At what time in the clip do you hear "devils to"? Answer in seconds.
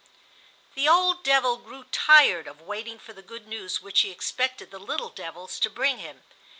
5.09-5.69